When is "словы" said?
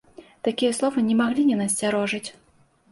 0.79-1.03